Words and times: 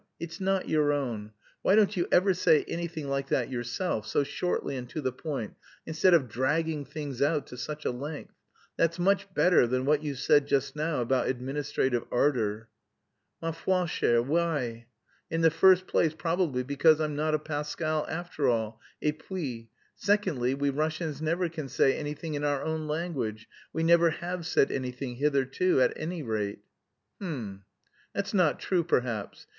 it's 0.19 0.39
not 0.41 0.67
your 0.67 0.91
own. 0.91 1.31
Why 1.61 1.75
don't 1.75 1.95
you 1.95 2.07
ever 2.11 2.33
say 2.33 2.63
anything 2.67 3.07
like 3.07 3.27
that 3.27 3.51
yourself, 3.51 4.07
so 4.07 4.23
shortly 4.23 4.75
and 4.75 4.89
to 4.89 4.99
the 4.99 5.11
point, 5.11 5.53
instead 5.85 6.15
of 6.15 6.27
dragging 6.27 6.85
things 6.85 7.21
out 7.21 7.45
to 7.45 7.55
such 7.55 7.85
a 7.85 7.91
length? 7.91 8.33
That's 8.77 8.97
much 8.97 9.31
better 9.35 9.67
than 9.67 9.85
what 9.85 10.01
you 10.01 10.15
said 10.15 10.47
just 10.47 10.75
now 10.75 11.01
about 11.01 11.27
administrative 11.27 12.03
ardour..." 12.11 12.67
_"Ma 13.43 13.51
foi, 13.51 13.83
chère..." 13.83 14.27
_why? 14.27 14.85
In 15.29 15.41
the 15.41 15.51
first 15.51 15.85
place 15.85 16.15
probably 16.15 16.63
because 16.63 16.99
I'm 16.99 17.15
not 17.15 17.35
a 17.35 17.37
Pascal 17.37 18.07
after 18.09 18.49
all, 18.49 18.81
et 19.03 19.19
puis... 19.19 19.69
secondly, 19.95 20.55
we 20.55 20.71
Russians 20.71 21.21
never 21.21 21.47
can 21.47 21.69
say 21.69 21.95
anything 21.95 22.33
in 22.33 22.43
our 22.43 22.63
own 22.63 22.87
language.... 22.87 23.47
We 23.71 23.83
never 23.83 24.09
have 24.09 24.47
said 24.47 24.71
anything 24.71 25.17
hitherto, 25.17 25.79
at 25.79 25.93
any 25.95 26.23
rate...." 26.23 26.63
"H'm! 27.21 27.65
That's 28.15 28.33
not 28.33 28.59
true, 28.59 28.83
perhaps. 28.83 29.45